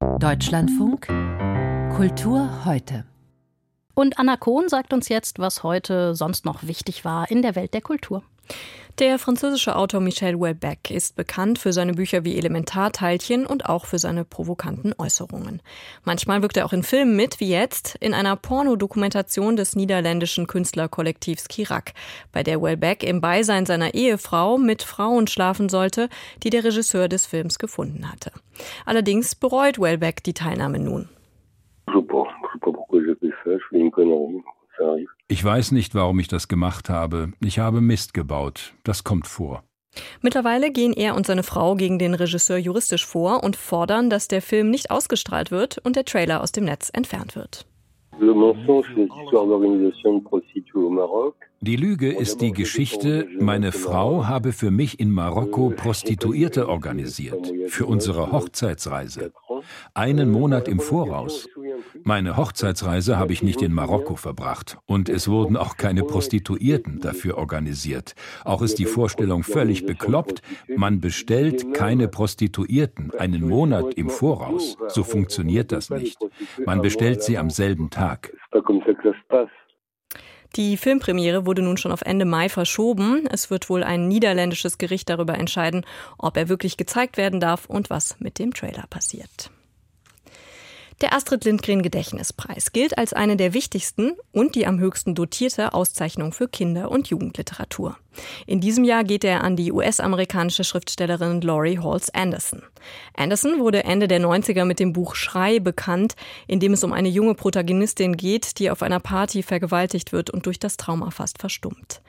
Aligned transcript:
Deutschlandfunk 0.00 1.08
Kultur 1.96 2.64
heute. 2.64 3.04
Und 3.94 4.20
Anna 4.20 4.36
Kohn 4.36 4.68
sagt 4.68 4.92
uns 4.92 5.08
jetzt, 5.08 5.40
was 5.40 5.64
heute 5.64 6.14
sonst 6.14 6.44
noch 6.44 6.62
wichtig 6.62 7.04
war 7.04 7.28
in 7.28 7.42
der 7.42 7.56
Welt 7.56 7.74
der 7.74 7.80
Kultur. 7.80 8.22
Der 8.98 9.20
französische 9.20 9.76
Autor 9.76 10.00
Michel 10.00 10.34
Houellebecq 10.34 10.90
ist 10.90 11.14
bekannt 11.14 11.60
für 11.60 11.72
seine 11.72 11.92
Bücher 11.92 12.24
wie 12.24 12.36
Elementarteilchen 12.36 13.46
und 13.46 13.66
auch 13.66 13.86
für 13.86 14.00
seine 14.00 14.24
provokanten 14.24 14.92
Äußerungen. 14.98 15.62
Manchmal 16.02 16.42
wirkt 16.42 16.56
er 16.56 16.66
auch 16.66 16.72
in 16.72 16.82
Filmen 16.82 17.14
mit, 17.14 17.38
wie 17.38 17.48
jetzt 17.48 17.94
in 18.00 18.12
einer 18.12 18.34
Pornodokumentation 18.34 19.54
des 19.54 19.76
niederländischen 19.76 20.48
Künstlerkollektivs 20.48 21.46
Kirak, 21.46 21.92
bei 22.32 22.42
der 22.42 22.60
Houellebecq 22.60 23.04
im 23.04 23.20
Beisein 23.20 23.66
seiner 23.66 23.94
Ehefrau 23.94 24.58
mit 24.58 24.82
Frauen 24.82 25.28
schlafen 25.28 25.68
sollte, 25.68 26.08
die 26.42 26.50
der 26.50 26.64
Regisseur 26.64 27.06
des 27.06 27.24
Films 27.24 27.60
gefunden 27.60 28.10
hatte. 28.10 28.32
Allerdings 28.84 29.36
bereut 29.36 29.78
Houellebecq 29.78 30.24
die 30.24 30.34
Teilnahme 30.34 30.80
nun. 30.80 31.08
Ich 35.30 35.44
weiß 35.44 35.72
nicht, 35.72 35.94
warum 35.94 36.18
ich 36.20 36.28
das 36.28 36.48
gemacht 36.48 36.88
habe. 36.88 37.32
Ich 37.44 37.58
habe 37.58 37.82
Mist 37.82 38.14
gebaut. 38.14 38.72
Das 38.82 39.04
kommt 39.04 39.26
vor. 39.26 39.62
Mittlerweile 40.22 40.72
gehen 40.72 40.94
er 40.94 41.16
und 41.16 41.26
seine 41.26 41.42
Frau 41.42 41.74
gegen 41.74 41.98
den 41.98 42.14
Regisseur 42.14 42.56
juristisch 42.56 43.04
vor 43.04 43.44
und 43.44 43.54
fordern, 43.54 44.08
dass 44.08 44.28
der 44.28 44.40
Film 44.40 44.70
nicht 44.70 44.90
ausgestrahlt 44.90 45.50
wird 45.50 45.76
und 45.84 45.96
der 45.96 46.06
Trailer 46.06 46.42
aus 46.42 46.52
dem 46.52 46.64
Netz 46.64 46.90
entfernt 46.94 47.36
wird. 47.36 47.66
Die 51.60 51.76
Lüge 51.76 52.12
ist 52.12 52.40
die 52.40 52.52
Geschichte, 52.52 53.28
meine 53.38 53.72
Frau 53.72 54.26
habe 54.26 54.52
für 54.52 54.70
mich 54.70 54.98
in 54.98 55.10
Marokko 55.10 55.70
Prostituierte 55.70 56.68
organisiert, 56.68 57.52
für 57.66 57.86
unsere 57.86 58.32
Hochzeitsreise. 58.32 59.32
Einen 59.94 60.30
Monat 60.30 60.68
im 60.68 60.80
Voraus. 60.80 61.48
Meine 62.04 62.36
Hochzeitsreise 62.36 63.18
habe 63.18 63.32
ich 63.32 63.42
nicht 63.42 63.62
in 63.62 63.72
Marokko 63.72 64.16
verbracht 64.16 64.78
und 64.86 65.08
es 65.08 65.28
wurden 65.28 65.56
auch 65.56 65.76
keine 65.76 66.04
Prostituierten 66.04 67.00
dafür 67.00 67.38
organisiert. 67.38 68.14
Auch 68.44 68.62
ist 68.62 68.78
die 68.78 68.86
Vorstellung 68.86 69.42
völlig 69.42 69.86
bekloppt, 69.86 70.42
man 70.76 71.00
bestellt 71.00 71.74
keine 71.74 72.08
Prostituierten 72.08 73.12
einen 73.18 73.46
Monat 73.48 73.94
im 73.94 74.10
Voraus. 74.10 74.76
So 74.88 75.04
funktioniert 75.04 75.72
das 75.72 75.90
nicht. 75.90 76.18
Man 76.64 76.82
bestellt 76.82 77.22
sie 77.22 77.38
am 77.38 77.50
selben 77.50 77.90
Tag. 77.90 78.32
Die 80.56 80.76
Filmpremiere 80.76 81.46
wurde 81.46 81.62
nun 81.62 81.76
schon 81.76 81.92
auf 81.92 82.02
Ende 82.02 82.24
Mai 82.24 82.48
verschoben. 82.48 83.26
Es 83.30 83.50
wird 83.50 83.68
wohl 83.68 83.84
ein 83.84 84.08
niederländisches 84.08 84.78
Gericht 84.78 85.08
darüber 85.10 85.34
entscheiden, 85.34 85.84
ob 86.16 86.36
er 86.36 86.48
wirklich 86.48 86.76
gezeigt 86.76 87.16
werden 87.16 87.38
darf 87.38 87.66
und 87.66 87.90
was 87.90 88.18
mit 88.18 88.38
dem 88.38 88.54
Trailer 88.54 88.86
passiert. 88.88 89.50
Der 91.00 91.12
Astrid 91.12 91.44
Lindgren 91.44 91.82
Gedächtnispreis 91.82 92.72
gilt 92.72 92.98
als 92.98 93.12
eine 93.12 93.36
der 93.36 93.54
wichtigsten 93.54 94.14
und 94.32 94.56
die 94.56 94.66
am 94.66 94.80
höchsten 94.80 95.14
dotierte 95.14 95.72
Auszeichnung 95.72 96.32
für 96.32 96.48
Kinder- 96.48 96.90
und 96.90 97.06
Jugendliteratur. 97.06 97.96
In 98.46 98.60
diesem 98.60 98.84
Jahr 98.84 99.04
geht 99.04 99.24
er 99.24 99.44
an 99.44 99.56
die 99.56 99.72
US-amerikanische 99.72 100.64
Schriftstellerin 100.64 101.40
Laurie 101.40 101.78
Halls 101.78 102.10
Anderson. 102.14 102.62
Anderson 103.14 103.58
wurde 103.58 103.84
Ende 103.84 104.08
der 104.08 104.20
90er 104.20 104.64
mit 104.64 104.80
dem 104.80 104.92
Buch 104.92 105.14
Schrei 105.14 105.58
bekannt, 105.58 106.14
in 106.46 106.60
dem 106.60 106.72
es 106.72 106.84
um 106.84 106.92
eine 106.92 107.08
junge 107.08 107.34
Protagonistin 107.34 108.16
geht, 108.16 108.58
die 108.58 108.70
auf 108.70 108.82
einer 108.82 109.00
Party 109.00 109.42
vergewaltigt 109.42 110.12
wird 110.12 110.30
und 110.30 110.46
durch 110.46 110.58
das 110.58 110.76
Trauma 110.76 111.10
fast 111.10 111.38
verstummt. 111.38 112.00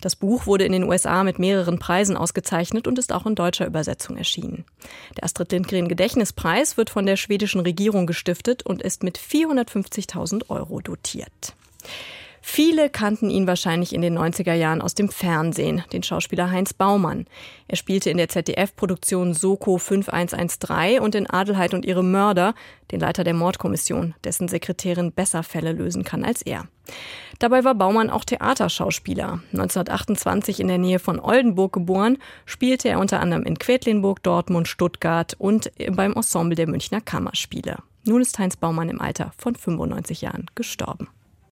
Das 0.00 0.16
Buch 0.16 0.46
wurde 0.46 0.64
in 0.64 0.72
den 0.72 0.84
USA 0.84 1.24
mit 1.24 1.38
mehreren 1.38 1.78
Preisen 1.78 2.16
ausgezeichnet 2.16 2.86
und 2.86 2.98
ist 2.98 3.12
auch 3.12 3.26
in 3.26 3.34
deutscher 3.34 3.66
Übersetzung 3.66 4.16
erschienen. 4.16 4.64
Der 5.16 5.24
Astrid 5.24 5.52
Lindgren 5.52 5.88
Gedächtnispreis 5.88 6.76
wird 6.76 6.90
von 6.90 7.06
der 7.06 7.16
schwedischen 7.16 7.60
Regierung 7.60 8.06
gestiftet 8.06 8.64
und 8.64 8.82
ist 8.82 9.02
mit 9.02 9.18
450.000 9.18 10.48
Euro 10.50 10.80
dotiert. 10.80 11.54
Viele 12.40 12.90
kannten 12.90 13.30
ihn 13.30 13.46
wahrscheinlich 13.46 13.94
in 13.94 14.00
den 14.00 14.18
90er 14.18 14.54
Jahren 14.54 14.80
aus 14.80 14.94
dem 14.94 15.08
Fernsehen, 15.08 15.82
den 15.92 16.02
Schauspieler 16.02 16.50
Heinz 16.50 16.72
Baumann. 16.72 17.26
Er 17.66 17.76
spielte 17.76 18.10
in 18.10 18.16
der 18.16 18.28
ZDF-Produktion 18.28 19.34
Soko 19.34 19.78
5113 19.78 21.00
und 21.00 21.14
in 21.14 21.28
Adelheid 21.28 21.74
und 21.74 21.84
ihre 21.84 22.04
Mörder, 22.04 22.54
den 22.90 23.00
Leiter 23.00 23.24
der 23.24 23.34
Mordkommission, 23.34 24.14
dessen 24.24 24.48
Sekretärin 24.48 25.12
besser 25.12 25.42
Fälle 25.42 25.72
lösen 25.72 26.04
kann 26.04 26.24
als 26.24 26.42
er. 26.42 26.66
Dabei 27.38 27.64
war 27.64 27.74
Baumann 27.74 28.10
auch 28.10 28.24
Theaterschauspieler. 28.24 29.40
1928 29.52 30.60
in 30.60 30.68
der 30.68 30.78
Nähe 30.78 30.98
von 30.98 31.20
Oldenburg 31.20 31.72
geboren, 31.72 32.18
spielte 32.46 32.88
er 32.88 32.98
unter 32.98 33.20
anderem 33.20 33.44
in 33.44 33.58
Quedlinburg, 33.58 34.22
Dortmund, 34.22 34.68
Stuttgart 34.68 35.34
und 35.38 35.70
beim 35.90 36.14
Ensemble 36.14 36.56
der 36.56 36.68
Münchner 36.68 37.00
Kammerspiele. 37.00 37.78
Nun 38.04 38.22
ist 38.22 38.38
Heinz 38.38 38.56
Baumann 38.56 38.88
im 38.88 39.00
Alter 39.00 39.32
von 39.36 39.54
95 39.54 40.22
Jahren 40.22 40.46
gestorben. 40.54 41.08